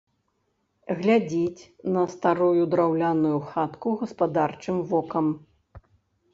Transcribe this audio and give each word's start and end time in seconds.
Глядзіць 1.01 1.67
на 1.97 2.03
старую 2.15 2.63
драўляную 2.73 3.37
хатку 3.53 3.89
гаспадарчым 4.03 4.85
вокам. 4.93 5.33